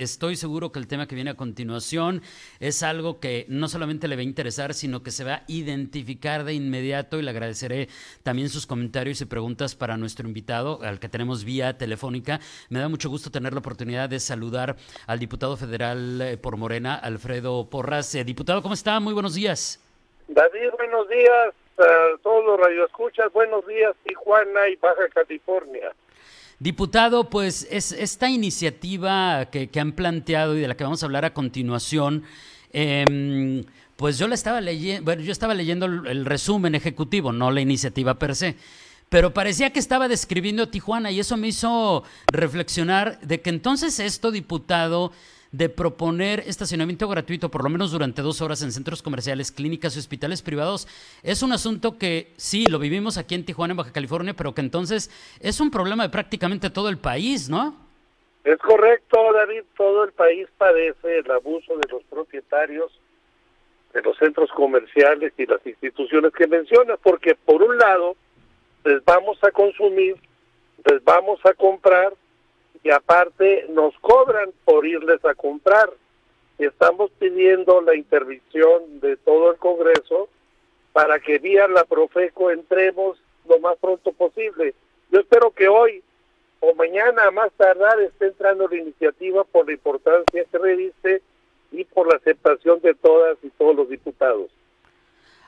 Estoy 0.00 0.34
seguro 0.36 0.72
que 0.72 0.78
el 0.78 0.88
tema 0.88 1.06
que 1.06 1.14
viene 1.14 1.28
a 1.28 1.34
continuación 1.34 2.22
es 2.58 2.82
algo 2.82 3.20
que 3.20 3.44
no 3.50 3.68
solamente 3.68 4.08
le 4.08 4.16
va 4.16 4.20
a 4.20 4.24
interesar, 4.24 4.72
sino 4.72 5.02
que 5.02 5.10
se 5.10 5.24
va 5.24 5.34
a 5.34 5.42
identificar 5.46 6.44
de 6.44 6.54
inmediato 6.54 7.18
y 7.18 7.22
le 7.22 7.28
agradeceré 7.28 7.88
también 8.22 8.48
sus 8.48 8.66
comentarios 8.66 9.20
y 9.20 9.26
preguntas 9.26 9.74
para 9.74 9.98
nuestro 9.98 10.26
invitado, 10.26 10.78
al 10.82 11.00
que 11.00 11.10
tenemos 11.10 11.44
vía 11.44 11.76
telefónica. 11.76 12.40
Me 12.70 12.78
da 12.78 12.88
mucho 12.88 13.10
gusto 13.10 13.30
tener 13.30 13.52
la 13.52 13.58
oportunidad 13.58 14.08
de 14.08 14.20
saludar 14.20 14.76
al 15.06 15.18
diputado 15.18 15.58
federal 15.58 16.18
eh, 16.22 16.38
por 16.38 16.56
Morena, 16.56 16.94
Alfredo 16.94 17.68
Porras. 17.68 18.14
Eh, 18.14 18.24
diputado, 18.24 18.62
¿cómo 18.62 18.72
está? 18.72 19.00
Muy 19.00 19.12
buenos 19.12 19.34
días. 19.34 19.84
David, 20.28 20.70
buenos 20.78 21.10
días 21.10 21.54
a 21.76 22.16
todos 22.22 22.42
los 22.46 22.58
radioescuchas. 22.58 23.30
Buenos 23.34 23.66
días, 23.66 23.94
Tijuana 24.04 24.66
y 24.70 24.76
Baja 24.76 25.10
California. 25.12 25.92
Diputado, 26.60 27.30
pues 27.30 27.66
es 27.70 27.90
esta 27.90 28.28
iniciativa 28.28 29.48
que, 29.50 29.70
han 29.80 29.92
planteado 29.92 30.54
y 30.54 30.60
de 30.60 30.68
la 30.68 30.76
que 30.76 30.84
vamos 30.84 31.02
a 31.02 31.06
hablar 31.06 31.24
a 31.24 31.32
continuación, 31.32 32.22
em, 32.74 33.64
pues 33.96 34.18
yo 34.18 34.28
la 34.28 34.34
estaba 34.34 34.60
leyendo, 34.60 35.02
bueno, 35.06 35.22
yo 35.22 35.32
estaba 35.32 35.54
leyendo 35.54 35.86
el, 35.86 36.26
resumen 36.26 36.74
ejecutivo, 36.74 37.32
no 37.32 37.50
la 37.50 37.62
iniciativa 37.62 38.18
per 38.18 38.36
se, 38.36 38.56
pero 39.08 39.32
parecía 39.32 39.72
que 39.72 39.78
estaba 39.78 40.06
describiendo 40.06 40.68
Tijuana 40.68 41.10
y 41.10 41.20
eso 41.20 41.38
me 41.38 41.48
hizo 41.48 42.04
reflexionar 42.30 43.18
de 43.22 43.40
que 43.40 43.48
entonces 43.48 43.98
esto, 43.98 44.30
diputado, 44.30 45.12
de 45.52 45.68
proponer 45.68 46.40
estacionamiento 46.46 47.08
gratuito 47.08 47.50
por 47.50 47.64
lo 47.64 47.70
menos 47.70 47.90
durante 47.90 48.22
dos 48.22 48.40
horas 48.40 48.62
en 48.62 48.70
centros 48.70 49.02
comerciales, 49.02 49.50
clínicas 49.50 49.96
y 49.96 49.98
hospitales 49.98 50.42
privados 50.42 50.86
es 51.22 51.42
un 51.42 51.52
asunto 51.52 51.98
que 51.98 52.32
sí, 52.36 52.66
lo 52.66 52.78
vivimos 52.78 53.18
aquí 53.18 53.34
en 53.34 53.44
Tijuana, 53.44 53.72
en 53.72 53.78
Baja 53.78 53.92
California, 53.92 54.34
pero 54.34 54.54
que 54.54 54.60
entonces 54.60 55.10
es 55.40 55.60
un 55.60 55.70
problema 55.70 56.04
de 56.04 56.10
prácticamente 56.10 56.70
todo 56.70 56.88
el 56.88 56.98
país, 56.98 57.48
¿no? 57.48 57.74
Es 58.44 58.58
correcto, 58.58 59.18
David, 59.34 59.62
todo 59.76 60.04
el 60.04 60.12
país 60.12 60.46
padece 60.56 61.18
el 61.18 61.30
abuso 61.30 61.76
de 61.76 61.88
los 61.90 62.02
propietarios 62.04 62.90
de 63.92 64.02
los 64.02 64.16
centros 64.18 64.50
comerciales 64.52 65.32
y 65.36 65.46
las 65.46 65.64
instituciones 65.66 66.32
que 66.32 66.46
mencionas, 66.46 66.98
porque 67.02 67.34
por 67.34 67.62
un 67.62 67.76
lado 67.76 68.14
les 68.84 69.04
vamos 69.04 69.36
a 69.42 69.50
consumir, 69.50 70.16
les 70.88 71.04
vamos 71.04 71.40
a 71.44 71.52
comprar 71.54 72.14
y 72.82 72.90
aparte 72.90 73.66
nos 73.70 73.94
cobran 74.00 74.50
por 74.64 74.86
irles 74.86 75.24
a 75.24 75.34
comprar. 75.34 75.90
Estamos 76.58 77.10
pidiendo 77.18 77.80
la 77.80 77.94
intervención 77.94 79.00
de 79.00 79.16
todo 79.16 79.52
el 79.52 79.58
Congreso 79.58 80.28
para 80.92 81.18
que 81.20 81.38
vía 81.38 81.68
la 81.68 81.84
Profeco 81.84 82.50
entremos 82.50 83.18
lo 83.48 83.58
más 83.60 83.76
pronto 83.78 84.12
posible. 84.12 84.74
Yo 85.10 85.20
espero 85.20 85.50
que 85.50 85.68
hoy 85.68 86.02
o 86.60 86.74
mañana 86.74 87.26
a 87.26 87.30
más 87.30 87.50
tardar 87.56 88.00
esté 88.00 88.26
entrando 88.26 88.68
la 88.68 88.76
iniciativa 88.76 89.44
por 89.44 89.66
la 89.66 89.72
importancia 89.72 90.44
que 90.44 90.58
reviste 90.58 91.22
y 91.72 91.84
por 91.84 92.08
la 92.08 92.16
aceptación 92.16 92.80
de 92.80 92.94
todas 92.94 93.38
y 93.42 93.48
todos 93.50 93.74
los 93.74 93.88
diputados. 93.88 94.50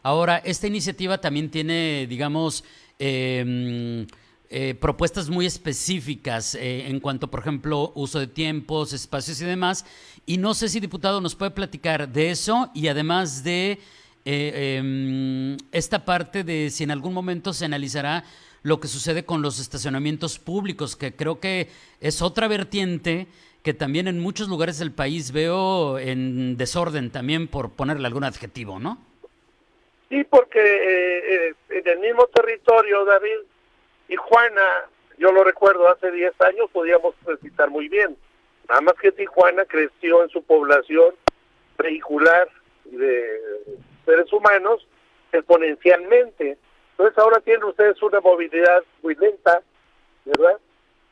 Ahora, 0.02 0.38
esta 0.38 0.66
iniciativa 0.66 1.18
también 1.18 1.50
tiene, 1.50 2.06
digamos, 2.08 2.64
eh, 2.98 4.06
eh, 4.54 4.74
propuestas 4.74 5.30
muy 5.30 5.46
específicas 5.46 6.54
eh, 6.56 6.86
en 6.86 7.00
cuanto, 7.00 7.28
por 7.28 7.40
ejemplo, 7.40 7.90
uso 7.94 8.18
de 8.18 8.26
tiempos, 8.26 8.92
espacios 8.92 9.40
y 9.40 9.46
demás. 9.46 9.86
Y 10.26 10.36
no 10.36 10.52
sé 10.52 10.68
si, 10.68 10.78
diputado, 10.78 11.22
nos 11.22 11.34
puede 11.34 11.52
platicar 11.52 12.06
de 12.06 12.30
eso 12.30 12.70
y 12.74 12.88
además 12.88 13.44
de 13.44 13.78
eh, 14.26 14.76
em, 14.76 15.56
esta 15.72 16.04
parte 16.04 16.44
de 16.44 16.68
si 16.68 16.84
en 16.84 16.90
algún 16.90 17.14
momento 17.14 17.54
se 17.54 17.64
analizará 17.64 18.24
lo 18.62 18.78
que 18.78 18.88
sucede 18.88 19.24
con 19.24 19.40
los 19.40 19.58
estacionamientos 19.58 20.38
públicos, 20.38 20.96
que 20.96 21.16
creo 21.16 21.40
que 21.40 21.68
es 22.02 22.20
otra 22.20 22.46
vertiente 22.46 23.28
que 23.62 23.72
también 23.72 24.06
en 24.06 24.20
muchos 24.20 24.50
lugares 24.50 24.78
del 24.78 24.92
país 24.92 25.32
veo 25.32 25.98
en 25.98 26.58
desorden 26.58 27.10
también, 27.10 27.48
por 27.48 27.70
ponerle 27.70 28.06
algún 28.06 28.24
adjetivo, 28.24 28.78
¿no? 28.78 28.98
Sí, 30.10 30.24
porque 30.24 31.54
en 31.70 31.88
el 31.88 31.98
mismo 32.00 32.26
territorio, 32.26 33.06
David, 33.06 33.38
Tijuana, 34.06 34.86
yo 35.18 35.32
lo 35.32 35.44
recuerdo, 35.44 35.88
hace 35.88 36.10
10 36.10 36.40
años 36.40 36.70
podíamos 36.72 37.14
recitar 37.24 37.70
muy 37.70 37.88
bien. 37.88 38.16
Nada 38.68 38.80
más 38.80 38.94
que 38.94 39.12
Tijuana 39.12 39.64
creció 39.64 40.22
en 40.22 40.28
su 40.30 40.42
población 40.42 41.14
vehicular 41.78 42.48
de 42.84 43.40
seres 44.04 44.32
humanos 44.32 44.86
exponencialmente. 45.32 46.58
Entonces 46.92 47.18
ahora 47.18 47.40
tienen 47.40 47.64
ustedes 47.64 48.00
una 48.02 48.20
movilidad 48.20 48.82
muy 49.02 49.14
lenta, 49.14 49.62
¿verdad? 50.24 50.58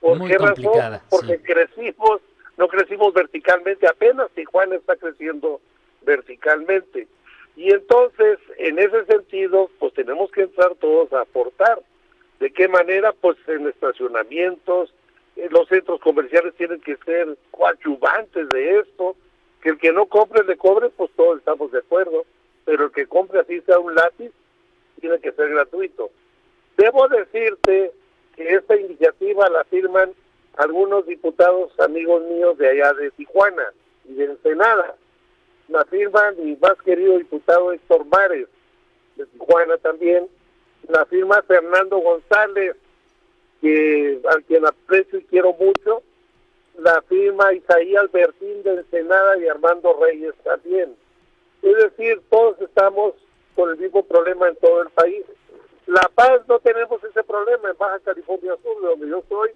¿Por 0.01 0.27
qué 0.27 0.39
razón? 0.39 1.01
Porque 1.11 1.43
crecimos, 1.43 2.21
no 2.57 2.69
crecimos 2.69 3.13
verticalmente, 3.13 3.87
apenas 3.87 4.31
Tijuana 4.31 4.77
está 4.77 4.97
creciendo 4.97 5.61
verticalmente. 6.03 7.09
Y 7.57 7.73
entonces, 7.73 8.39
en 8.59 8.79
ese 8.79 9.05
sentido, 9.07 9.71
pues 9.79 9.93
tenemos 9.95 10.31
que 10.31 10.43
entrar 10.43 10.75
todos 10.77 11.13
a 11.13 11.23
aportar. 11.23 11.81
¿De 12.51 12.55
qué 12.55 12.67
manera? 12.67 13.13
Pues 13.13 13.37
en 13.47 13.69
estacionamientos, 13.69 14.93
eh, 15.37 15.47
los 15.53 15.69
centros 15.69 16.01
comerciales 16.01 16.53
tienen 16.57 16.81
que 16.81 16.97
ser 16.97 17.39
coadyuvantes 17.53 18.49
de 18.49 18.81
esto, 18.81 19.15
que 19.63 19.69
el 19.69 19.79
que 19.79 19.93
no 19.93 20.07
compre 20.07 20.43
le 20.43 20.57
cobre, 20.57 20.91
pues 20.91 21.13
todos 21.15 21.39
estamos 21.39 21.71
de 21.71 21.79
acuerdo, 21.79 22.25
pero 22.65 22.87
el 22.87 22.91
que 22.91 23.07
compre 23.07 23.39
así 23.39 23.61
sea 23.61 23.79
un 23.79 23.95
lápiz, 23.95 24.33
tiene 25.01 25.21
que 25.21 25.31
ser 25.31 25.49
gratuito. 25.51 26.11
Debo 26.77 27.07
decirte 27.07 27.93
que 28.35 28.53
esta 28.53 28.75
iniciativa 28.75 29.49
la 29.49 29.63
firman 29.63 30.11
algunos 30.57 31.07
diputados 31.07 31.71
amigos 31.79 32.25
míos 32.25 32.59
de 32.59 32.69
allá 32.69 32.95
de 32.95 33.13
Tijuana 33.13 33.73
y 34.09 34.15
de 34.15 34.25
Ensenada. 34.25 34.97
La 35.69 35.85
firman 35.85 36.35
mi 36.45 36.57
más 36.57 36.83
querido 36.85 37.17
diputado 37.17 37.73
Héctor 37.73 38.07
Mares, 38.07 38.49
de 39.15 39.25
Tijuana 39.27 39.77
también, 39.77 40.27
la 40.91 41.05
firma 41.07 41.43
Fernando 41.43 41.99
González, 41.99 42.77
que 43.61 44.21
a 44.29 44.41
quien 44.43 44.67
aprecio 44.67 45.19
y 45.19 45.25
quiero 45.25 45.53
mucho, 45.55 46.03
la 46.79 47.03
firma 47.03 47.53
Isaías 47.53 48.03
Albertín 48.03 48.63
de 48.63 48.77
Ensenada 48.77 49.39
y 49.39 49.49
Armando 49.49 49.99
Reyes 50.01 50.35
también. 50.43 50.95
Es 51.63 51.77
decir, 51.77 52.21
todos 52.31 52.61
estamos 52.61 53.15
con 53.55 53.71
el 53.71 53.77
mismo 53.77 54.03
problema 54.03 54.49
en 54.49 54.57
todo 54.57 54.83
el 54.83 54.91
país. 54.91 55.25
La 55.87 56.11
Paz 56.15 56.43
no 56.49 56.59
tenemos 56.61 57.03
ese 57.05 57.23
problema 57.23 57.71
en 57.71 57.77
Baja 57.77 57.99
California 58.01 58.57
Sur, 58.63 58.81
de 58.81 58.89
donde 58.89 59.09
yo 59.09 59.23
soy, 59.29 59.51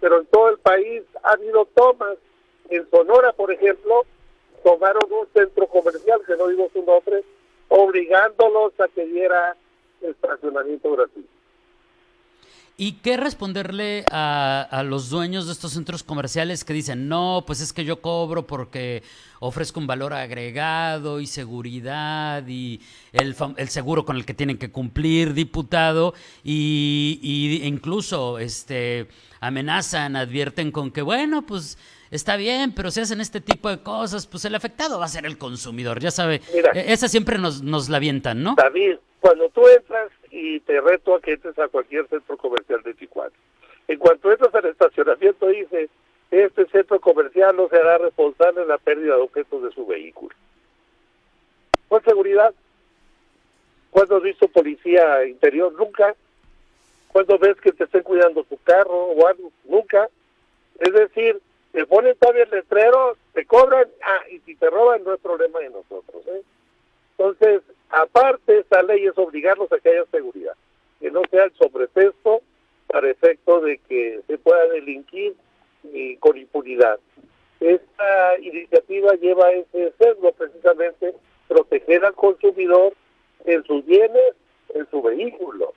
pero 0.00 0.20
en 0.20 0.26
todo 0.26 0.50
el 0.50 0.58
país 0.58 1.02
ha 1.22 1.32
habido 1.32 1.66
tomas. 1.74 2.16
En 2.68 2.88
Sonora, 2.90 3.32
por 3.32 3.50
ejemplo, 3.50 4.04
tomaron 4.62 5.02
un 5.10 5.26
centro 5.34 5.66
comercial, 5.66 6.20
que 6.26 6.36
no 6.36 6.48
digo 6.48 6.70
su 6.72 6.82
nombre, 6.84 7.24
obligándolos 7.68 8.78
a 8.80 8.88
que 8.88 9.04
diera 9.06 9.56
estacionamiento 10.04 10.92
gratuito. 10.92 11.28
¿Y 12.78 12.94
qué 12.94 13.16
responderle 13.16 14.04
a, 14.10 14.82
los 14.86 15.10
dueños 15.10 15.46
de 15.46 15.52
estos 15.52 15.72
centros 15.72 16.02
comerciales 16.02 16.64
que 16.64 16.72
dicen, 16.72 17.06
no, 17.06 17.44
pues 17.46 17.60
es 17.60 17.72
que 17.72 17.84
yo 17.84 18.00
cobro 18.00 18.46
porque 18.46 19.02
ofrezco 19.40 19.78
un 19.78 19.86
valor 19.86 20.14
agregado 20.14 21.20
y 21.20 21.26
seguridad 21.26 22.44
y 22.48 22.80
el, 23.12 23.36
el 23.56 23.68
seguro 23.68 24.04
con 24.04 24.16
el 24.16 24.24
que 24.24 24.32
tienen 24.34 24.58
que 24.58 24.72
cumplir, 24.72 25.34
diputado, 25.34 26.14
y, 26.42 27.20
y 27.22 27.66
incluso 27.66 28.38
este, 28.38 29.06
amenazan, 29.40 30.16
advierten 30.16 30.72
con 30.72 30.90
que, 30.90 31.02
bueno, 31.02 31.42
pues 31.42 31.78
está 32.10 32.36
bien, 32.36 32.72
pero 32.72 32.90
si 32.90 33.00
hacen 33.00 33.20
este 33.20 33.40
tipo 33.40 33.68
de 33.68 33.82
cosas, 33.82 34.26
pues 34.26 34.44
el 34.46 34.54
afectado 34.54 34.98
va 34.98 35.04
a 35.04 35.08
ser 35.08 35.26
el 35.26 35.36
consumidor, 35.36 36.00
ya 36.00 36.10
sabe. 36.10 36.40
E, 36.52 36.92
esa 36.92 37.06
siempre 37.08 37.38
nos, 37.38 37.62
nos 37.62 37.88
la 37.88 37.98
avientan, 37.98 38.42
¿no? 38.42 38.54
David, 38.56 38.96
cuando 39.22 39.48
tú 39.50 39.68
entras 39.68 40.10
y 40.32 40.58
te 40.60 40.80
reto 40.80 41.14
a 41.14 41.20
que 41.20 41.34
entres 41.34 41.56
a 41.60 41.68
cualquier 41.68 42.08
centro 42.08 42.36
comercial 42.36 42.82
de 42.82 42.92
Tijuana, 42.92 43.32
en 43.86 43.96
cuanto 44.00 44.32
entras 44.32 44.52
al 44.52 44.64
estacionamiento 44.66 45.46
dice, 45.46 45.88
este 46.32 46.66
centro 46.66 47.00
comercial 47.00 47.54
no 47.56 47.68
será 47.68 47.98
responsable 47.98 48.62
de 48.62 48.66
la 48.66 48.78
pérdida 48.78 49.14
de 49.14 49.22
objetos 49.22 49.62
de 49.62 49.70
su 49.70 49.86
vehículo. 49.86 50.34
¿Cuál 51.86 52.02
seguridad? 52.02 52.52
¿Cuándo 53.92 54.16
has 54.16 54.22
visto 54.24 54.48
policía 54.48 55.24
interior? 55.24 55.72
Nunca. 55.72 56.16
¿Cuándo 57.12 57.38
ves 57.38 57.60
que 57.60 57.70
te 57.70 57.84
estén 57.84 58.02
cuidando 58.02 58.42
tu 58.42 58.56
carro 58.64 59.04
o 59.04 59.28
algo? 59.28 59.52
Nunca. 59.66 60.08
Es 60.80 60.92
decir, 60.92 61.40
te 61.70 61.86
ponen 61.86 62.16
todavía 62.16 62.42
el 62.42 62.50
letrero, 62.50 63.16
te 63.34 63.46
cobran, 63.46 63.86
ah, 64.02 64.22
y 64.32 64.40
si 64.40 64.56
te 64.56 64.68
roban 64.68 65.04
no 65.04 65.14
es 65.14 65.20
problema 65.20 65.60
de 65.60 65.70
nosotros. 65.70 66.26
¿eh? 66.26 66.42
Entonces, 67.18 67.62
aparte, 67.92 68.58
esta 68.58 68.82
ley 68.82 69.06
es 69.06 69.16
obligarlos 69.16 69.70
a 69.72 69.78
que 69.78 69.90
haya 69.90 70.04
seguridad, 70.10 70.54
que 71.00 71.10
no 71.10 71.22
sea 71.30 71.44
el 71.44 71.52
sobretexto 71.54 72.40
para 72.88 73.10
efecto 73.10 73.60
de 73.60 73.78
que 73.78 74.20
se 74.26 74.38
pueda 74.38 74.64
delinquir 74.68 75.34
y 75.84 76.16
con 76.16 76.36
impunidad. 76.36 76.98
esta 77.60 78.38
iniciativa 78.40 79.14
lleva 79.14 79.52
ese 79.52 79.92
sesgo 79.98 80.32
precisamente 80.32 81.14
proteger 81.46 82.04
al 82.04 82.14
consumidor 82.14 82.94
en 83.44 83.64
sus 83.64 83.84
bienes, 83.86 84.34
en 84.74 84.88
su 84.90 85.00
vehículo. 85.02 85.72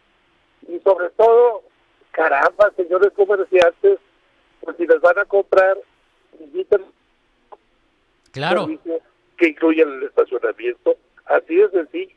Y 0.67 0.79
sobre 0.79 1.09
todo, 1.11 1.63
caramba, 2.11 2.71
señores 2.75 3.11
comerciantes, 3.13 3.99
pues 4.61 4.77
si 4.77 4.87
les 4.87 4.99
van 5.01 5.19
a 5.19 5.25
comprar, 5.25 5.77
inviten 6.39 6.81
claro. 8.31 8.67
que 9.37 9.47
incluyan 9.47 9.93
el 9.93 10.03
estacionamiento. 10.03 10.95
Así 11.25 11.59
es 11.59 11.71
sencillo. 11.71 12.15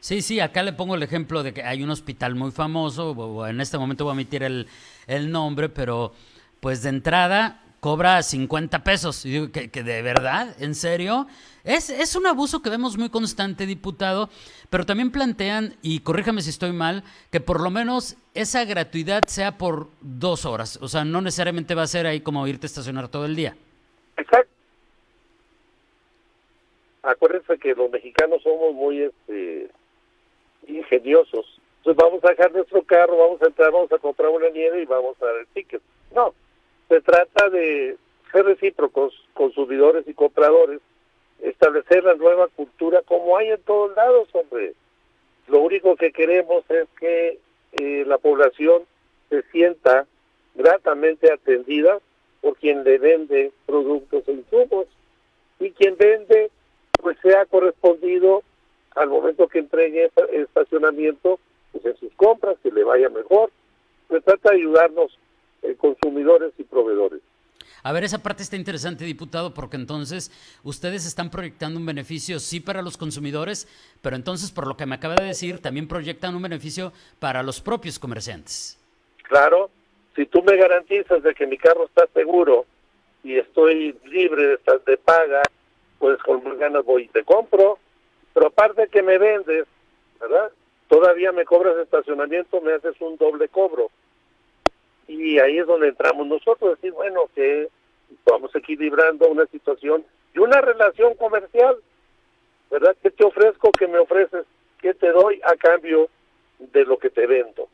Sí, 0.00 0.20
sí, 0.20 0.40
acá 0.40 0.62
le 0.62 0.74
pongo 0.74 0.94
el 0.94 1.02
ejemplo 1.02 1.42
de 1.42 1.54
que 1.54 1.62
hay 1.62 1.82
un 1.82 1.90
hospital 1.90 2.34
muy 2.34 2.50
famoso, 2.50 3.46
en 3.46 3.60
este 3.60 3.78
momento 3.78 4.04
voy 4.04 4.12
a 4.12 4.14
emitir 4.14 4.42
el, 4.42 4.66
el 5.06 5.30
nombre, 5.30 5.70
pero 5.70 6.12
pues 6.60 6.82
de 6.82 6.90
entrada 6.90 7.62
cobra 7.84 8.22
50 8.22 8.82
pesos. 8.82 9.26
Y 9.26 9.30
digo, 9.30 9.52
¿que, 9.52 9.68
de 9.68 10.00
verdad? 10.00 10.56
¿En 10.58 10.74
serio? 10.74 11.26
Es, 11.64 11.90
es 11.90 12.16
un 12.16 12.26
abuso 12.26 12.62
que 12.62 12.70
vemos 12.70 12.96
muy 12.96 13.10
constante, 13.10 13.66
diputado, 13.66 14.30
pero 14.70 14.86
también 14.86 15.10
plantean, 15.10 15.76
y 15.82 16.00
corríjame 16.00 16.40
si 16.40 16.48
estoy 16.48 16.72
mal, 16.72 17.04
que 17.30 17.40
por 17.40 17.60
lo 17.60 17.70
menos 17.70 18.16
esa 18.32 18.64
gratuidad 18.64 19.24
sea 19.26 19.58
por 19.58 19.90
dos 20.00 20.46
horas. 20.46 20.78
O 20.80 20.88
sea, 20.88 21.04
no 21.04 21.20
necesariamente 21.20 21.74
va 21.74 21.82
a 21.82 21.86
ser 21.86 22.06
ahí 22.06 22.20
como 22.20 22.46
irte 22.46 22.64
a 22.64 22.68
estacionar 22.68 23.08
todo 23.08 23.26
el 23.26 23.36
día. 23.36 23.54
Exacto. 24.16 24.53
Acuérdense 27.04 27.58
que 27.58 27.74
los 27.74 27.90
mexicanos 27.90 28.42
somos 28.42 28.74
muy 28.74 29.02
este, 29.02 29.68
ingeniosos. 30.66 31.60
Entonces 31.78 32.02
vamos 32.02 32.24
a 32.24 32.30
dejar 32.30 32.52
nuestro 32.52 32.82
carro, 32.82 33.18
vamos 33.18 33.42
a 33.42 33.46
entrar, 33.46 33.70
vamos 33.70 33.92
a 33.92 33.98
comprar 33.98 34.30
una 34.30 34.48
nieve 34.48 34.82
y 34.82 34.86
vamos 34.86 35.20
a 35.20 35.26
dar 35.26 35.36
el 35.36 35.46
ticket. 35.48 35.82
No, 36.14 36.34
se 36.88 37.02
trata 37.02 37.50
de 37.50 37.98
ser 38.32 38.46
recíprocos, 38.46 39.12
consumidores 39.34 40.08
y 40.08 40.14
compradores, 40.14 40.80
establecer 41.42 42.04
la 42.04 42.14
nueva 42.14 42.48
cultura 42.48 43.02
como 43.02 43.36
hay 43.36 43.50
en 43.50 43.62
todos 43.62 43.94
lados, 43.94 44.28
hombre. 44.32 44.72
Lo 45.48 45.60
único 45.60 45.96
que 45.96 46.10
queremos 46.10 46.64
es 46.70 46.88
que 46.98 47.38
eh, 47.72 48.04
la 48.06 48.16
población 48.16 48.84
se 49.28 49.42
sienta 49.52 50.06
gratamente 50.54 51.30
atendida 51.30 51.98
por 52.40 52.56
quien 52.56 52.82
le 52.82 52.96
vende 52.96 53.52
productos 53.66 54.26
e 54.26 54.32
insumos 54.32 54.86
y 55.60 55.70
quien 55.72 55.98
vende 55.98 56.50
pues 57.00 57.18
sea 57.22 57.44
correspondido 57.46 58.42
al 58.94 59.08
momento 59.08 59.48
que 59.48 59.58
entregue 59.58 60.10
estacionamiento 60.32 61.38
pues 61.72 61.84
en 61.84 61.96
sus 61.96 62.12
compras, 62.14 62.56
que 62.62 62.70
le 62.70 62.84
vaya 62.84 63.08
mejor. 63.08 63.50
Se 64.08 64.20
trata 64.20 64.50
de 64.50 64.56
ayudarnos 64.56 65.18
eh, 65.62 65.74
consumidores 65.76 66.52
y 66.58 66.64
proveedores. 66.64 67.20
A 67.82 67.92
ver, 67.92 68.04
esa 68.04 68.22
parte 68.22 68.42
está 68.42 68.56
interesante, 68.56 69.04
diputado, 69.04 69.52
porque 69.52 69.76
entonces 69.76 70.30
ustedes 70.62 71.04
están 71.04 71.30
proyectando 71.30 71.78
un 71.78 71.84
beneficio, 71.84 72.38
sí, 72.38 72.58
para 72.60 72.80
los 72.80 72.96
consumidores, 72.96 73.68
pero 74.00 74.16
entonces, 74.16 74.50
por 74.50 74.66
lo 74.66 74.76
que 74.76 74.86
me 74.86 74.94
acaba 74.94 75.16
de 75.16 75.26
decir, 75.26 75.60
también 75.60 75.86
proyectan 75.86 76.34
un 76.34 76.42
beneficio 76.42 76.94
para 77.18 77.42
los 77.42 77.60
propios 77.60 77.98
comerciantes. 77.98 78.78
Claro, 79.24 79.68
si 80.16 80.24
tú 80.24 80.42
me 80.42 80.56
garantizas 80.56 81.22
de 81.22 81.34
que 81.34 81.46
mi 81.46 81.58
carro 81.58 81.84
está 81.84 82.06
seguro 82.14 82.64
y 83.22 83.36
estoy 83.36 83.94
libre 84.06 84.46
de, 84.46 84.58
de 84.86 84.96
paga, 84.96 85.42
pues 86.04 86.22
con 86.22 86.44
más 86.44 86.58
ganas 86.58 86.84
voy 86.84 87.04
y 87.04 87.08
te 87.08 87.24
compro, 87.24 87.78
pero 88.34 88.48
aparte 88.48 88.88
que 88.88 89.02
me 89.02 89.16
vendes, 89.16 89.64
¿verdad? 90.20 90.52
Todavía 90.86 91.32
me 91.32 91.46
cobras 91.46 91.78
estacionamiento, 91.78 92.60
me 92.60 92.74
haces 92.74 92.94
un 93.00 93.16
doble 93.16 93.48
cobro 93.48 93.88
y 95.08 95.38
ahí 95.38 95.60
es 95.60 95.66
donde 95.66 95.88
entramos 95.88 96.26
nosotros, 96.26 96.76
decir, 96.76 96.92
bueno, 96.92 97.22
que 97.34 97.70
vamos 98.26 98.54
equilibrando 98.54 99.28
una 99.28 99.46
situación 99.46 100.04
y 100.34 100.40
una 100.40 100.60
relación 100.60 101.14
comercial, 101.14 101.76
¿verdad? 102.70 102.94
¿Qué 103.02 103.10
te 103.10 103.24
ofrezco? 103.24 103.70
¿Qué 103.72 103.86
me 103.86 103.98
ofreces? 103.98 104.44
¿Qué 104.82 104.92
te 104.92 105.10
doy 105.10 105.40
a 105.42 105.56
cambio 105.56 106.10
de 106.58 106.84
lo 106.84 106.98
que 106.98 107.08
te 107.08 107.26
vendo? 107.26 107.66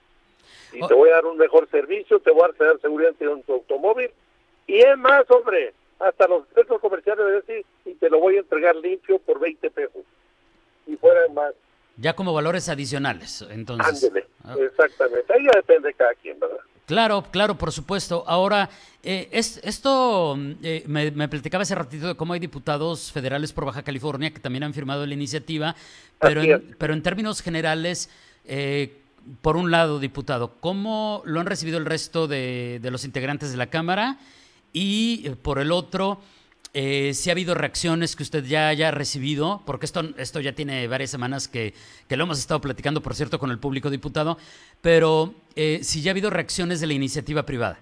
Y 0.72 0.86
te 0.86 0.94
voy 0.94 1.10
a 1.10 1.14
dar 1.14 1.26
un 1.26 1.36
mejor 1.36 1.68
servicio, 1.68 2.20
te 2.20 2.30
voy 2.30 2.44
a 2.44 2.64
dar 2.64 2.80
seguridad 2.80 3.12
en 3.18 3.42
tu 3.42 3.54
automóvil, 3.54 4.12
y 4.68 4.78
es 4.78 4.96
más, 4.98 5.28
hombre, 5.32 5.74
hasta 6.00 6.26
los 6.26 6.48
centros 6.54 6.80
comerciales 6.80 7.24
de 7.26 7.32
decir, 7.32 7.66
y 7.84 7.94
te 7.94 8.08
lo 8.08 8.18
voy 8.18 8.36
a 8.36 8.40
entregar 8.40 8.74
limpio 8.76 9.18
por 9.18 9.38
20 9.38 9.70
pesos, 9.70 10.02
y 10.86 10.96
fuera 10.96 11.20
más. 11.32 11.52
Ya 11.96 12.14
como 12.14 12.32
valores 12.32 12.68
adicionales, 12.68 13.44
entonces. 13.50 14.04
Ándele, 14.04 14.26
ah. 14.44 14.56
exactamente, 14.58 15.32
ahí 15.32 15.44
ya 15.44 15.52
depende 15.56 15.88
de 15.88 15.94
cada 15.94 16.14
quien, 16.14 16.40
¿verdad? 16.40 16.56
Claro, 16.86 17.24
claro, 17.30 17.54
por 17.56 17.70
supuesto. 17.70 18.24
Ahora, 18.26 18.68
eh, 19.04 19.28
es, 19.30 19.60
esto 19.62 20.36
eh, 20.60 20.82
me, 20.88 21.28
platicaba 21.28 21.62
hace 21.62 21.76
ratito 21.76 22.08
de 22.08 22.16
cómo 22.16 22.32
hay 22.32 22.40
diputados 22.40 23.12
federales 23.12 23.52
por 23.52 23.64
Baja 23.64 23.84
California 23.84 24.32
que 24.32 24.40
también 24.40 24.64
han 24.64 24.74
firmado 24.74 25.06
la 25.06 25.14
iniciativa, 25.14 25.76
pero, 26.18 26.42
en, 26.42 26.74
pero 26.78 26.92
en 26.92 27.02
términos 27.04 27.42
generales, 27.42 28.10
eh, 28.44 28.92
por 29.40 29.56
un 29.56 29.70
lado, 29.70 30.00
diputado, 30.00 30.54
¿cómo 30.58 31.22
lo 31.26 31.38
han 31.38 31.46
recibido 31.46 31.78
el 31.78 31.86
resto 31.86 32.26
de, 32.26 32.80
de 32.82 32.90
los 32.90 33.04
integrantes 33.04 33.52
de 33.52 33.56
la 33.56 33.68
Cámara? 33.68 34.18
Y 34.72 35.30
por 35.42 35.58
el 35.58 35.72
otro, 35.72 36.20
eh, 36.72 37.14
si 37.14 37.30
ha 37.30 37.32
habido 37.32 37.54
reacciones 37.54 38.14
que 38.14 38.22
usted 38.22 38.44
ya 38.44 38.68
haya 38.68 38.92
recibido, 38.92 39.60
porque 39.66 39.86
esto, 39.86 40.02
esto 40.18 40.40
ya 40.40 40.52
tiene 40.52 40.86
varias 40.86 41.10
semanas 41.10 41.48
que, 41.48 41.74
lo 42.08 42.22
hemos 42.22 42.38
estado 42.38 42.60
platicando, 42.60 43.00
por 43.00 43.14
cierto, 43.14 43.40
con 43.40 43.50
el 43.50 43.58
público 43.58 43.90
diputado, 43.90 44.38
pero 44.80 45.34
eh, 45.56 45.80
si 45.82 46.00
ya 46.00 46.10
ha 46.10 46.12
habido 46.12 46.30
reacciones 46.30 46.80
de 46.80 46.86
la 46.86 46.92
iniciativa 46.92 47.44
privada. 47.44 47.80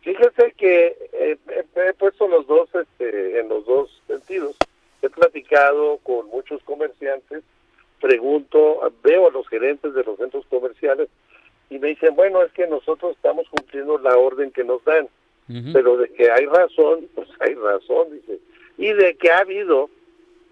Fíjese 0.00 0.54
que 0.56 0.96
eh, 1.12 1.36
he 1.76 1.92
puesto 1.92 2.26
los 2.26 2.46
dos 2.46 2.70
este, 2.74 3.38
en 3.38 3.50
los 3.50 3.66
dos 3.66 3.90
sentidos. 4.06 4.56
He 5.02 5.10
platicado 5.10 5.98
con 5.98 6.26
muchos 6.28 6.62
comerciantes, 6.62 7.42
pregunto, 8.00 8.80
veo 9.02 9.28
a 9.28 9.30
los 9.30 9.46
gerentes 9.48 9.92
de 9.92 10.04
los 10.04 10.16
centros 10.16 10.46
comerciales 10.46 11.10
y 11.68 11.78
me 11.78 11.88
dicen, 11.88 12.16
bueno, 12.16 12.42
es 12.42 12.52
que 12.52 12.66
nosotros 12.66 13.14
estamos 13.14 13.46
cumpliendo 13.50 13.98
la 13.98 14.16
orden 14.16 14.50
que 14.50 14.64
nos 14.64 14.82
dan 14.84 15.06
pero 15.72 15.96
de 15.96 16.08
que 16.10 16.30
hay 16.30 16.46
razón, 16.46 17.08
pues 17.14 17.28
hay 17.40 17.54
razón, 17.54 18.12
dice. 18.12 18.38
Y 18.78 18.92
de 18.92 19.16
que 19.16 19.30
ha 19.30 19.38
habido 19.38 19.90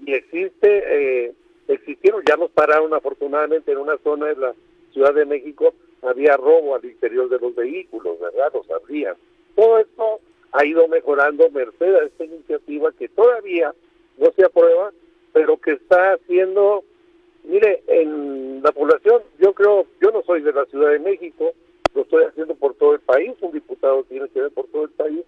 y 0.05 0.14
existe, 0.14 1.26
eh, 1.26 1.32
existieron, 1.69 2.23
ya 2.26 2.37
nos 2.37 2.50
pararon 2.50 2.94
afortunadamente 2.94 3.73
en 3.73 3.79
una 3.79 3.99
zona 3.99 4.26
de 4.26 4.37
la 4.37 4.55
Ciudad 4.93 5.14
de 5.14 5.25
México, 5.25 5.75
había 6.02 6.37
robo 6.37 6.75
al 6.75 6.85
interior 6.85 7.29
de 7.29 7.38
los 7.38 7.55
vehículos, 7.55 8.19
¿verdad? 8.20 8.52
Los 8.55 8.70
abrían. 8.70 9.17
Todo 9.55 9.79
esto 9.79 10.20
ha 10.52 10.64
ido 10.64 10.87
mejorando 10.88 11.50
merced 11.50 11.94
a 11.94 12.05
esta 12.05 12.25
iniciativa 12.25 12.93
que 12.93 13.08
todavía 13.08 13.75
no 14.17 14.32
se 14.37 14.44
aprueba, 14.44 14.92
pero 15.33 15.57
que 15.59 15.73
está 15.73 16.14
haciendo, 16.14 16.85
mire, 17.45 17.83
en 17.87 18.62
la 18.62 18.73
población, 18.73 19.23
yo 19.38 19.52
creo, 19.52 19.87
yo 20.00 20.11
no 20.11 20.23
soy 20.23 20.42
de 20.42 20.52
la 20.52 20.64
Ciudad 20.66 20.90
de 20.90 21.00
México, 21.00 21.52
lo 21.99 22.05
estoy 22.05 22.25
haciendo 22.25 22.55
por 22.55 22.75
todo 22.75 22.95
el 22.95 23.00
país, 23.00 23.33
un 23.40 23.50
diputado 23.50 24.05
tiene 24.05 24.28
que 24.28 24.40
ver 24.40 24.52
por 24.52 24.67
todo 24.69 24.85
el 24.85 24.90
país. 24.90 25.25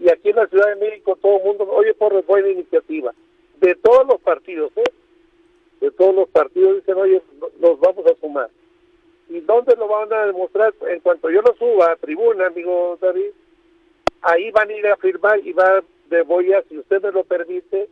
Y 0.00 0.10
aquí 0.10 0.30
en 0.30 0.36
la 0.36 0.48
Ciudad 0.48 0.74
de 0.74 0.84
México 0.84 1.16
todo 1.20 1.38
el 1.38 1.44
mundo, 1.44 1.68
oye, 1.70 1.94
por 1.94 2.24
buena 2.24 2.48
iniciativa. 2.48 3.14
De 3.60 3.76
todos 3.76 4.04
los 4.08 4.20
partidos, 4.20 4.72
¿eh? 4.76 4.92
De 5.80 5.92
todos 5.92 6.14
los 6.14 6.28
partidos 6.28 6.76
dicen, 6.76 6.96
oye, 6.96 7.22
nos 7.60 7.78
vamos 7.78 8.04
a 8.06 8.20
sumar. 8.20 8.50
¿Y 9.28 9.40
dónde 9.40 9.76
lo 9.76 9.86
van 9.86 10.12
a 10.12 10.26
demostrar? 10.26 10.74
En 10.88 10.98
cuanto 11.00 11.30
yo 11.30 11.40
lo 11.40 11.54
suba 11.54 11.92
a 11.92 11.96
tribuna, 11.96 12.48
amigo 12.48 12.98
David, 13.00 13.30
ahí 14.22 14.50
van 14.50 14.70
a 14.70 14.72
ir 14.72 14.86
a 14.88 14.96
firmar 14.96 15.38
y 15.46 15.52
va 15.52 15.84
de 16.10 16.22
boya, 16.22 16.64
si 16.68 16.78
usted 16.78 17.00
me 17.00 17.12
lo 17.12 17.22
permite, 17.22 17.88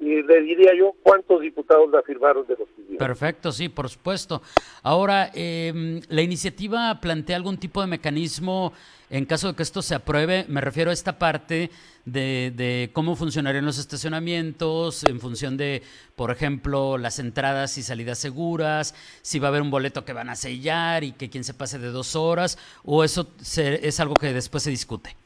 y 0.00 0.22
le 0.22 0.40
diría 0.42 0.74
yo 0.76 0.94
cuántos 1.02 1.40
diputados 1.40 1.90
la 1.90 2.02
firmaron 2.02 2.46
de 2.46 2.56
los 2.56 2.68
civiles. 2.74 2.98
Perfecto, 2.98 3.52
sí, 3.52 3.68
por 3.68 3.88
supuesto. 3.88 4.42
Ahora, 4.82 5.30
eh, 5.34 6.00
¿la 6.08 6.22
iniciativa 6.22 6.98
plantea 7.00 7.36
algún 7.36 7.58
tipo 7.58 7.80
de 7.80 7.86
mecanismo 7.86 8.72
en 9.10 9.26
caso 9.26 9.48
de 9.48 9.54
que 9.54 9.62
esto 9.62 9.80
se 9.80 9.94
apruebe? 9.94 10.44
Me 10.48 10.60
refiero 10.60 10.90
a 10.90 10.92
esta 10.92 11.18
parte 11.18 11.70
de, 12.04 12.52
de, 12.54 12.90
cómo 12.92 13.14
funcionarían 13.14 13.64
los 13.64 13.78
estacionamientos 13.78 15.04
en 15.04 15.20
función 15.20 15.56
de, 15.56 15.82
por 16.16 16.30
ejemplo, 16.30 16.98
las 16.98 17.18
entradas 17.18 17.78
y 17.78 17.82
salidas 17.82 18.18
seguras, 18.18 18.94
si 19.22 19.38
va 19.38 19.48
a 19.48 19.50
haber 19.50 19.62
un 19.62 19.70
boleto 19.70 20.04
que 20.04 20.12
van 20.12 20.30
a 20.30 20.34
sellar 20.34 21.04
y 21.04 21.12
que 21.12 21.30
quien 21.30 21.44
se 21.44 21.54
pase 21.54 21.78
de 21.78 21.88
dos 21.88 22.16
horas, 22.16 22.58
o 22.84 23.04
eso 23.04 23.28
es 23.40 24.00
algo 24.00 24.14
que 24.14 24.32
después 24.32 24.64
se 24.64 24.70
discute. 24.70 25.16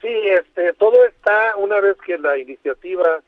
Sí, 0.00 0.08
este, 0.08 0.74
todo 0.74 1.04
está 1.06 1.56
una 1.56 1.80
vez 1.80 1.96
que 2.06 2.18
la 2.18 2.36
iniciativa 2.38 3.22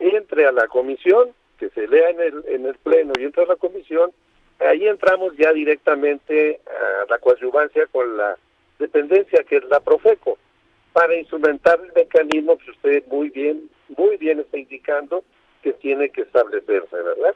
entre 0.00 0.46
a 0.46 0.52
la 0.52 0.66
comisión, 0.66 1.30
que 1.58 1.68
se 1.70 1.86
lea 1.86 2.10
en 2.10 2.20
el, 2.20 2.44
en 2.48 2.66
el 2.66 2.74
pleno 2.76 3.12
y 3.18 3.24
entre 3.24 3.44
a 3.44 3.46
la 3.46 3.56
comisión, 3.56 4.10
ahí 4.58 4.86
entramos 4.88 5.36
ya 5.36 5.52
directamente 5.52 6.60
a 6.66 7.10
la 7.10 7.18
coadyuvancia 7.18 7.86
con 7.86 8.16
la 8.16 8.36
dependencia 8.78 9.44
que 9.44 9.58
es 9.58 9.64
la 9.64 9.80
Profeco, 9.80 10.38
para 10.92 11.14
instrumentar 11.14 11.78
el 11.84 11.92
mecanismo 11.92 12.58
que 12.58 12.70
usted 12.70 13.04
muy 13.06 13.30
bien, 13.30 13.70
muy 13.96 14.16
bien 14.16 14.40
está 14.40 14.58
indicando 14.58 15.22
que 15.62 15.72
tiene 15.74 16.08
que 16.10 16.22
establecerse, 16.22 16.96
¿verdad? 16.96 17.34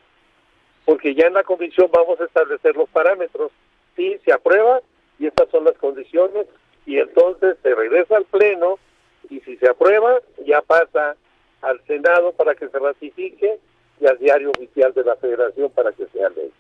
Porque 0.85 1.15
ya 1.15 1.27
en 1.27 1.35
la 1.35 1.45
comisión 1.45 1.91
vamos 1.93 2.21
a 2.21 2.25
establecer 2.25 2.75
los 2.77 2.89
parámetros, 2.89 3.53
sí, 3.95 4.19
se 4.25 4.33
aprueba 4.33 4.81
y 5.19 5.27
estas 5.27 5.49
son 5.51 5.65
las 5.65 5.77
condiciones 5.79 6.47
y 6.87 6.99
entonces 6.99 7.57
se 7.63 7.75
regresa 7.75 8.17
al 8.17 8.25
pleno 8.25 8.79
y 9.31 9.41
si 9.41 9.57
se 9.57 9.69
aprueba, 9.69 10.21
ya 10.45 10.61
pasa 10.63 11.17
al 11.65 11.81
Senado 11.87 12.33
para 12.33 12.55
que 12.55 12.69
se 12.69 12.79
ratifique 12.79 13.59
y 14.01 14.07
al 14.07 14.19
diario 14.19 14.51
oficial 14.51 14.93
de 14.93 15.05
la 15.05 15.17
Federación 15.17 15.71
para 15.71 15.93
que 15.93 16.07
sea 16.07 16.29
ley. 16.31 16.53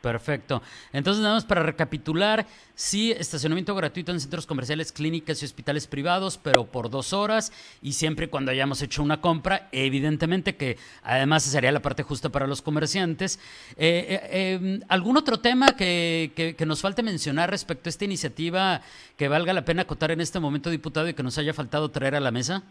Perfecto. 0.00 0.62
Entonces, 0.92 1.22
nada 1.22 1.34
más 1.34 1.44
para 1.44 1.64
recapitular, 1.64 2.46
sí, 2.76 3.10
estacionamiento 3.10 3.74
gratuito 3.74 4.12
en 4.12 4.20
centros 4.20 4.46
comerciales, 4.46 4.92
clínicas 4.92 5.42
y 5.42 5.44
hospitales 5.44 5.88
privados, 5.88 6.38
pero 6.38 6.66
por 6.66 6.88
dos 6.88 7.12
horas 7.12 7.52
y 7.82 7.94
siempre 7.94 8.30
cuando 8.30 8.52
hayamos 8.52 8.80
hecho 8.80 9.02
una 9.02 9.20
compra, 9.20 9.68
evidentemente 9.72 10.54
que 10.54 10.78
además 11.02 11.42
sería 11.42 11.72
la 11.72 11.82
parte 11.82 12.04
justa 12.04 12.28
para 12.28 12.46
los 12.46 12.62
comerciantes. 12.62 13.40
Eh, 13.76 14.20
eh, 14.30 14.52
em, 14.54 14.80
¿Algún 14.88 15.16
otro 15.16 15.40
tema 15.40 15.74
que, 15.76 16.54
que, 16.56 16.66
nos 16.66 16.80
falte 16.80 17.02
mencionar 17.02 17.50
respecto 17.50 17.88
a 17.88 17.90
esta 17.90 18.04
iniciativa 18.04 18.82
que 19.16 19.26
valga 19.26 19.52
la 19.52 19.64
pena 19.64 19.82
acotar 19.82 20.12
en 20.12 20.20
este 20.20 20.38
momento, 20.38 20.70
diputado, 20.70 21.08
y 21.08 21.14
que 21.14 21.24
nos 21.24 21.38
haya 21.38 21.52
faltado 21.52 21.90
traer 21.90 22.14
a 22.14 22.20
la 22.20 22.30
mesa? 22.30 22.62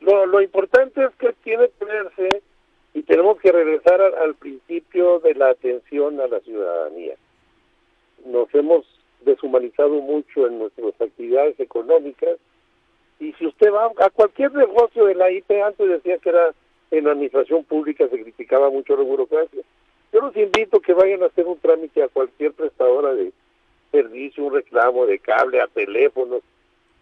Lo, 0.00 0.26
lo 0.26 0.40
importante 0.40 1.04
es 1.04 1.14
que 1.16 1.32
tiene 1.42 1.68
que 1.78 1.84
verse 1.84 2.42
y 2.96 3.02
tenemos 3.02 3.38
que 3.40 3.52
regresar 3.52 4.00
al, 4.00 4.34
principio 4.36 5.20
de 5.20 5.34
la 5.34 5.50
atención 5.50 6.18
a 6.18 6.26
la 6.28 6.40
ciudadanía. 6.40 7.14
Nos 8.24 8.52
hemos 8.54 8.86
deshumanizado 9.20 10.00
mucho 10.00 10.46
en 10.46 10.58
nuestras 10.58 10.98
actividades 10.98 11.60
económicas 11.60 12.38
y 13.20 13.32
si 13.34 13.46
usted 13.46 13.70
va 13.70 13.90
a 13.98 14.10
cualquier 14.10 14.54
negocio 14.54 15.04
de 15.04 15.14
la 15.14 15.30
IP, 15.30 15.50
antes 15.62 15.88
decía 15.88 16.16
que 16.18 16.30
era 16.30 16.54
en 16.90 17.04
la 17.04 17.12
administración 17.12 17.64
pública 17.64 18.08
se 18.08 18.22
criticaba 18.22 18.70
mucho 18.70 18.96
la 18.96 19.02
burocracia. 19.02 19.62
Yo 20.12 20.20
los 20.20 20.34
invito 20.34 20.78
a 20.78 20.80
que 20.80 20.94
vayan 20.94 21.22
a 21.22 21.26
hacer 21.26 21.46
un 21.46 21.58
trámite 21.58 22.02
a 22.02 22.08
cualquier 22.08 22.52
prestadora 22.52 23.14
de 23.14 23.30
servicio, 23.90 24.44
un 24.44 24.54
reclamo 24.54 25.04
de 25.04 25.18
cable, 25.18 25.60
a 25.60 25.66
teléfonos, 25.66 26.42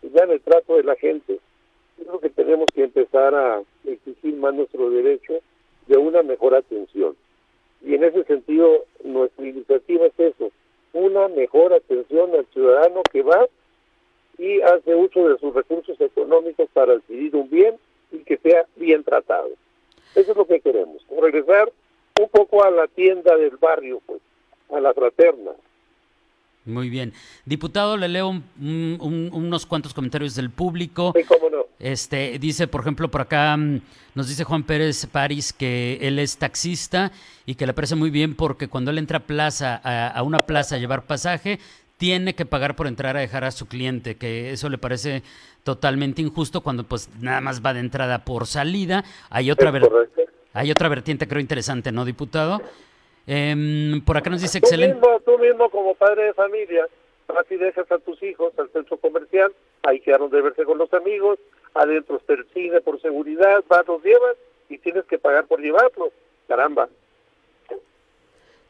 ya 0.03 0.25
el 0.25 0.41
trato 0.41 0.77
de 0.77 0.83
la 0.83 0.97
gente. 0.97 1.39
Yo 1.99 2.05
creo 2.05 2.21
que 2.21 2.31
tenemos 2.31 2.69
que 2.75 2.85
empezar 2.85 3.35
a 3.35 3.63
exigir 3.85 4.35
más 4.37 4.55
nuestros 4.55 4.93
derechos 4.93 5.43
de 5.87 5.97
una 5.97 6.23
mejor 6.23 6.55
atención. 6.55 7.17
Y 7.83 7.95
en 7.95 8.05
ese 8.05 8.25
sentido, 8.25 8.85
nuestra 9.05 9.47
iniciativa 9.47 10.07
es 10.07 10.19
eso, 10.19 10.51
una 10.93 11.29
mejor 11.29 11.73
atención 11.73 12.35
al 12.35 12.47
ciudadano 12.47 13.03
que 13.11 13.23
va 13.23 13.47
y 14.39 14.61
hace 14.63 14.95
uso 14.95 15.29
de 15.29 15.39
sus 15.39 15.55
recursos 15.55 16.01
económicos 16.01 16.69
para 16.73 16.95
adquirir 16.95 17.37
un 17.37 17.51
bien 17.51 17.77
y 18.11 18.19
que 18.19 18.39
sea 18.39 18.65
bien 18.77 19.05
tratado. 19.05 19.51
Eso 20.15 20.31
es 20.31 20.37
lo 20.37 20.47
que 20.47 20.61
queremos, 20.61 21.05
regresar 21.21 21.73
un 22.21 22.29
poco 22.29 22.65
a 22.65 22.71
la 22.71 22.87
tienda 22.87 23.37
del 23.37 23.57
barrio, 23.57 24.01
pues, 24.07 24.21
a 24.71 24.81
la 24.81 24.95
fraterna, 24.95 25.53
muy 26.65 26.89
bien. 26.89 27.13
Diputado, 27.45 27.97
le 27.97 28.09
leo 28.09 28.43
unos 28.59 29.67
cuantos 29.67 29.93
comentarios 29.93 30.35
del 30.35 30.51
público. 30.51 31.13
Sí, 31.15 31.25
cómo 31.25 31.51
no. 31.51 31.67
Este, 31.79 32.39
dice, 32.39 32.67
por 32.67 32.81
ejemplo, 32.81 33.11
por 33.11 33.21
acá 33.21 33.57
mm, 33.57 33.81
nos 34.15 34.29
dice 34.29 34.45
Juan 34.45 34.63
Pérez 34.63 35.07
París 35.07 35.53
que 35.53 35.99
él 36.01 36.19
es 36.19 36.39
taxista 36.39 37.13
y 37.45 37.57
que 37.57 37.67
le 37.67 37.75
parece 37.75 37.97
muy 37.97 38.11
bien 38.11 38.35
porque 38.35 38.69
cuando 38.69 38.91
él 38.91 38.99
entra 38.99 39.19
a, 39.19 39.27
plaza, 39.27 39.77
a, 39.85 40.23
una 40.23 40.39
plaza 40.39 40.77
a 40.77 40.79
llevar 40.79 41.05
pasaje, 41.05 41.59
tiene 41.99 42.35
que 42.35 42.47
pagar 42.47 42.77
por 42.77 42.87
entrar 42.87 43.17
a 43.17 43.21
dejar 43.21 43.45
a 43.45 43.51
su 43.51 43.67
cliente, 43.67 44.17
que 44.17 44.53
eso 44.53 44.69
le 44.69 44.79
parece 44.79 45.23
totalmente 45.63 46.23
injusto 46.23 46.63
cuando 46.63 46.85
pues 46.85 47.09
nada 47.21 47.41
más 47.41 47.65
va 47.65 47.75
de 47.75 47.81
entrada 47.81 48.25
por 48.25 48.47
salida. 48.47 49.05
Hay 49.29 49.51
otra, 49.51 49.73
hay 50.55 50.71
otra 50.71 50.89
vertiente 50.89 51.29
creo 51.29 51.41
interesante, 51.41 51.93
¿no, 51.93 52.05
diputado? 52.05 52.63
Eh, 53.27 54.01
por 54.05 54.17
acá 54.17 54.31
nos 54.31 54.43
dice 54.43 54.59
excelente. 54.59 54.99
Tú 55.01 55.07
mismo, 55.07 55.21
tú 55.21 55.39
mismo 55.39 55.71
como 55.71 55.95
padre 55.95 56.25
de 56.25 56.35
familia, 56.35 56.87
así 57.39 57.57
dejas 57.57 57.91
a 57.91 57.99
tus 57.99 58.23
hijos 58.23 58.53
al 58.59 58.71
centro 58.71 58.97
comercial, 58.99 59.53
ahí 59.83 60.01
quedaron 60.01 60.31
de 60.31 60.43
verse 60.43 60.65
con 60.65 60.79
los 60.79 60.93
amigos, 60.93 61.39
adentro 61.75 62.17
está 62.17 62.35
el 62.35 62.47
cine 62.53 62.81
por 62.81 63.01
seguridad, 63.01 63.65
vas, 63.69 63.87
los 63.87 64.03
llevas 64.03 64.37
y 64.69 64.79
tienes 64.79 65.05
que 65.07 65.19
pagar 65.19 65.47
por 65.47 65.61
llevarlos. 65.61 66.11
Caramba. 66.49 66.89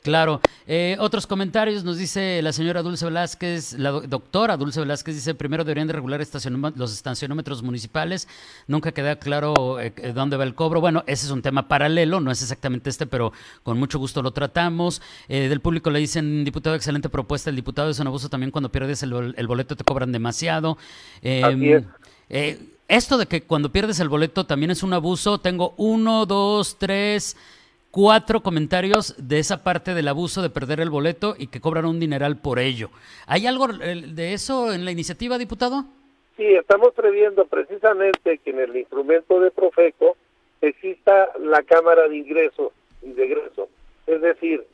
Claro. 0.04 0.42
Eh, 0.66 0.98
otros 1.00 1.26
comentarios 1.26 1.82
nos 1.82 1.96
dice 1.96 2.42
la 2.42 2.52
señora 2.52 2.82
Dulce 2.82 3.06
Velázquez, 3.06 3.72
la 3.78 3.90
doctora 3.90 4.58
Dulce 4.58 4.80
Velázquez 4.80 5.14
dice, 5.14 5.34
primero 5.34 5.64
deberían 5.64 5.86
de 5.86 5.94
regular 5.94 6.20
los 6.76 6.92
estacionómetros 6.92 7.62
municipales, 7.62 8.28
nunca 8.66 8.92
queda 8.92 9.16
claro 9.16 9.80
eh, 9.80 9.94
eh, 9.96 10.12
dónde 10.14 10.36
va 10.36 10.44
el 10.44 10.54
cobro. 10.54 10.82
Bueno, 10.82 11.04
ese 11.06 11.24
es 11.24 11.32
un 11.32 11.40
tema 11.40 11.68
paralelo, 11.68 12.20
no 12.20 12.30
es 12.30 12.42
exactamente 12.42 12.90
este, 12.90 13.06
pero 13.06 13.32
con 13.62 13.78
mucho 13.78 13.98
gusto 13.98 14.22
lo 14.22 14.32
tratamos. 14.32 15.00
del 15.26 15.60
público 15.60 15.88
le 15.88 16.00
dicen, 16.00 16.44
diputado, 16.44 16.76
excelente 16.76 17.08
propuesta, 17.08 17.48
el 17.48 17.56
diputado 17.56 17.88
es 17.88 17.98
un 17.98 18.06
abuso 18.06 18.28
también 18.28 18.50
cuando 18.50 18.70
pierdes 18.70 19.02
el, 19.02 19.34
el 19.34 19.46
boleto 19.46 19.74
te 19.74 19.84
cobran 19.84 20.12
demasiado. 20.12 20.76
Así 21.42 21.72
es. 21.72 22.58
esto 22.88 23.16
de 23.16 23.24
que 23.24 23.44
cuando 23.44 23.72
pierdes 23.72 24.00
el 24.00 24.10
boleto 24.10 24.44
también 24.44 24.70
es 24.70 24.82
un 24.82 24.92
abuso, 24.92 25.38
tengo 25.38 25.72
uno, 25.78 26.26
dos, 26.26 26.76
tres 26.78 27.36
cuatro 27.94 28.40
comentarios 28.40 29.14
de 29.18 29.38
esa 29.38 29.62
parte 29.62 29.94
del 29.94 30.08
abuso 30.08 30.42
de 30.42 30.50
perder 30.50 30.80
el 30.80 30.90
boleto 30.90 31.36
y 31.38 31.46
que 31.46 31.60
cobran 31.60 31.84
un 31.84 32.00
dineral 32.00 32.36
por 32.38 32.58
ello. 32.58 32.90
¿Hay 33.28 33.46
algo 33.46 33.68
de 33.68 34.32
eso 34.32 34.72
en 34.72 34.84
la 34.84 34.90
iniciativa, 34.90 35.38
diputado? 35.38 35.84
Sí, 36.36 36.44
estamos 36.44 36.92
previendo 36.92 37.44
precisamente 37.44 38.38
que 38.38 38.50
en 38.50 38.58
el 38.58 38.76
instrumento 38.76 39.38
de 39.38 39.52
Profeco 39.52 40.16
exista 40.60 41.28
la 41.38 41.62
cámara 41.62 42.08
de 42.08 42.16
ingreso 42.16 42.72
y 43.00 43.12
de 43.12 43.26
egreso. 43.26 43.68
Es 44.08 44.20
decir, 44.20 44.66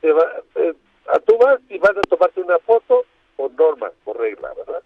te 0.00 0.10
va, 0.10 0.24
eh, 0.56 0.74
a 1.06 1.20
tú 1.20 1.38
vas 1.38 1.60
y 1.70 1.78
vas 1.78 1.96
a 1.96 2.00
tomarte 2.00 2.40
una 2.40 2.58
foto 2.58 3.04
por 3.36 3.52
norma, 3.52 3.92
por 4.02 4.18
regla, 4.18 4.52
¿verdad? 4.52 4.82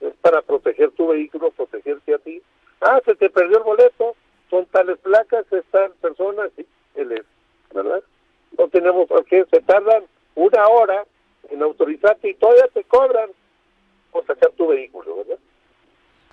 Es 0.00 0.14
para 0.22 0.42
proteger 0.42 0.90
tu 0.90 1.06
vehículo, 1.06 1.52
protegerte 1.52 2.14
a 2.16 2.18
ti. 2.18 2.42
Ah, 2.80 3.00
se 3.04 3.14
te 3.14 3.30
perdió 3.30 3.58
el 3.58 3.64
boleto, 3.64 4.16
son 4.50 4.66
tales 4.66 4.98
placas, 4.98 5.46
están 5.52 5.92
personas, 6.00 6.50
¿verdad? 7.74 8.02
No 8.56 8.68
tenemos 8.68 9.08
por 9.08 9.24
qué, 9.24 9.44
se 9.50 9.60
tardan 9.60 10.04
una 10.34 10.66
hora 10.68 11.04
en 11.50 11.62
autorizarte 11.62 12.30
y 12.30 12.34
todavía 12.34 12.68
te 12.72 12.84
cobran 12.84 13.30
por 14.10 14.26
sacar 14.26 14.50
tu 14.52 14.68
vehículo, 14.68 15.16
¿verdad? 15.16 15.38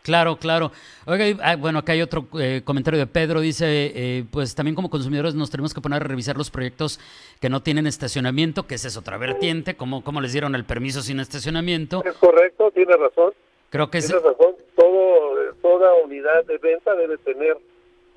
Claro, 0.05 0.37
claro. 0.37 0.71
Oiga, 1.07 1.25
ah, 1.41 1.55
bueno, 1.55 1.79
acá 1.79 1.93
hay 1.93 2.03
otro 2.03 2.27
eh, 2.39 2.61
comentario 2.63 2.99
de 2.99 3.07
Pedro. 3.07 3.39
Dice, 3.39 3.65
eh, 3.95 4.23
pues 4.31 4.53
también 4.53 4.75
como 4.75 4.91
consumidores 4.91 5.33
nos 5.33 5.49
tenemos 5.49 5.73
que 5.73 5.81
poner 5.81 6.03
a 6.03 6.05
revisar 6.05 6.37
los 6.37 6.51
proyectos 6.51 6.99
que 7.41 7.49
no 7.49 7.63
tienen 7.63 7.87
estacionamiento, 7.87 8.67
que 8.67 8.75
esa 8.75 8.87
es 8.87 8.97
otra 8.97 9.17
vertiente, 9.17 9.75
como, 9.75 10.03
como 10.03 10.21
les 10.21 10.31
dieron 10.31 10.53
el 10.53 10.63
permiso 10.63 11.01
sin 11.01 11.19
estacionamiento. 11.19 12.03
Es 12.05 12.13
correcto, 12.17 12.69
tiene 12.69 12.95
razón. 12.95 13.33
Creo 13.71 13.89
que 13.89 13.99
tiene 13.99 14.19
razón. 14.19 14.53
Todo, 14.75 15.53
toda 15.63 15.95
unidad 15.95 16.45
de 16.45 16.59
venta 16.59 16.93
debe 16.93 17.17
tener 17.17 17.57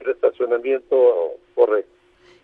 el 0.01 0.11
estacionamiento 0.11 1.37
correcto. 1.55 1.98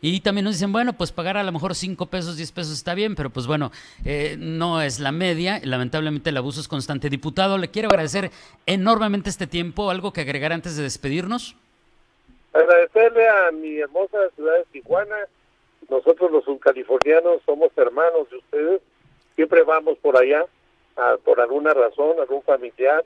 Y 0.06 0.20
también 0.20 0.44
nos 0.44 0.56
dicen, 0.56 0.70
bueno, 0.70 0.92
pues 0.92 1.12
pagar 1.12 1.38
a 1.38 1.42
lo 1.42 1.50
mejor 1.50 1.75
5 1.75 2.04
pesos, 2.11 2.37
10 2.37 2.52
pesos 2.52 2.75
está 2.75 2.94
bien, 2.94 3.14
pero 3.14 3.30
pues 3.30 3.46
bueno, 3.46 3.70
eh, 4.04 4.37
no 4.38 4.82
es 4.82 5.00
la 5.00 5.12
media. 5.12 5.62
Lamentablemente 5.64 6.28
el 6.28 6.37
abuso 6.37 6.61
es 6.61 6.68
constante. 6.68 7.08
Diputado, 7.08 7.56
le 7.56 7.70
quiero 7.70 7.88
agradecer 7.88 8.30
enormemente 8.66 9.30
este 9.30 9.46
tiempo. 9.46 9.88
¿Algo 9.88 10.12
que 10.12 10.20
agregar 10.20 10.52
antes 10.52 10.76
de 10.76 10.82
despedirnos? 10.82 11.56
Agradecerle 12.52 13.26
a 13.26 13.50
mi 13.52 13.78
hermosa 13.78 14.18
ciudad 14.37 14.58
de 14.58 14.64
Tijuana. 14.73 15.16
Nosotros 15.88 16.30
los 16.30 16.44
subcalifornianos 16.44 17.40
somos 17.46 17.70
hermanos 17.75 18.28
de 18.28 18.37
ustedes. 18.37 18.82
Siempre 19.37 19.62
vamos 19.62 19.96
por 20.02 20.18
allá 20.18 20.44
por 21.25 21.40
alguna 21.40 21.73
razón, 21.73 22.20
algún 22.20 22.42
familiar. 22.42 23.02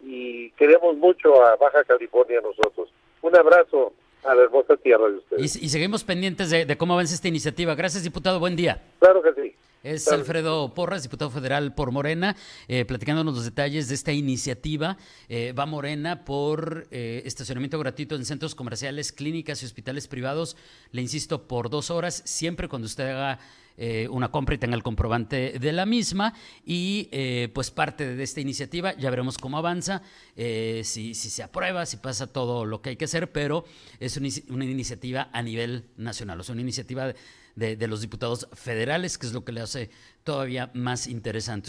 Y 0.00 0.52
queremos 0.52 0.96
mucho 0.96 1.44
a 1.44 1.56
Baja 1.56 1.82
California 1.82 2.40
nosotros. 2.40 2.88
Un 3.22 3.34
abrazo 3.34 3.92
a 4.26 4.34
la 4.34 4.42
hermosa 4.42 4.76
tierra 4.76 5.08
de 5.08 5.16
ustedes. 5.16 5.56
Y, 5.56 5.68
seguimos 5.68 6.04
pendientes 6.04 6.50
de, 6.50 6.76
cómo 6.76 6.94
avanza 6.94 7.14
esta 7.14 7.28
iniciativa. 7.28 7.74
Gracias, 7.74 8.02
diputado. 8.02 8.40
Buen 8.40 8.56
día. 8.56 8.82
Claro 8.98 9.22
que 9.22 9.32
sí. 9.34 9.54
Es 9.82 10.08
Alfredo 10.08 10.74
Porras, 10.74 11.04
diputado 11.04 11.30
federal 11.30 11.72
por 11.72 11.92
Morena, 11.92 12.34
eh, 12.66 12.84
platicándonos 12.84 13.34
los 13.34 13.44
detalles 13.44 13.88
de 13.88 13.94
esta 13.94 14.12
iniciativa. 14.12 14.96
Eh, 15.28 15.52
va 15.52 15.64
Morena 15.64 16.24
por 16.24 16.88
eh, 16.90 17.22
estacionamiento 17.24 17.78
gratuito 17.78 18.16
en 18.16 18.24
centros 18.24 18.56
comerciales, 18.56 19.12
clínicas 19.12 19.62
y 19.62 19.66
hospitales 19.66 20.08
privados. 20.08 20.56
Le 20.90 21.02
insisto, 21.02 21.46
por 21.46 21.70
dos 21.70 21.92
horas, 21.92 22.22
siempre 22.24 22.68
cuando 22.68 22.86
usted 22.86 23.10
haga 23.10 23.38
eh, 23.76 24.08
una 24.10 24.30
compra 24.30 24.54
y 24.54 24.58
tenga 24.58 24.76
el 24.76 24.82
comprobante 24.82 25.58
de 25.58 25.72
la 25.72 25.86
misma. 25.86 26.34
Y 26.64 27.08
eh, 27.12 27.50
pues 27.54 27.70
parte 27.70 28.14
de 28.14 28.22
esta 28.22 28.40
iniciativa, 28.40 28.96
ya 28.96 29.10
veremos 29.10 29.38
cómo 29.38 29.58
avanza, 29.58 30.02
eh, 30.36 30.82
si, 30.84 31.14
si, 31.14 31.30
se 31.30 31.42
aprueba, 31.42 31.86
si 31.86 31.96
pasa 31.98 32.26
todo 32.26 32.64
lo 32.64 32.82
que 32.82 32.90
hay 32.90 32.96
que 32.96 33.06
hacer, 33.06 33.32
pero 33.32 33.64
es 34.00 34.16
una, 34.16 34.64
iniciativa 34.64 35.28
a 35.32 35.42
nivel 35.42 35.84
nacional, 35.96 36.40
o 36.40 36.42
sea, 36.42 36.52
una 36.52 36.62
iniciativa 36.62 37.12
de, 37.54 37.76
de 37.76 37.88
los 37.88 38.00
diputados 38.00 38.48
federales, 38.52 39.18
que 39.18 39.26
es 39.26 39.32
lo 39.32 39.44
que 39.44 39.52
le 39.52 39.60
hace 39.60 39.90
todavía 40.24 40.70
más 40.74 41.06
interesante. 41.06 41.68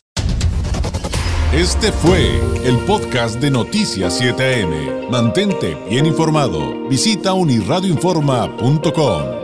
Este 1.53 1.93
fue 1.93 2.41
el 2.65 2.77
podcast 2.79 3.39
de 3.39 3.49
Noticias 3.49 4.21
7am. 4.21 5.09
Mantente 5.09 5.77
bien 5.89 6.05
informado. 6.05 6.89
Visita 6.89 7.31
unirradioinforma.com. 7.31 9.36